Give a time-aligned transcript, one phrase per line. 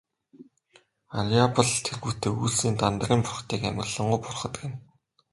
[1.17, 4.77] Арьяабал тэргүүтэн үйлсийн Дандарын бурхдыг амарлингуй бурхад гэнэ.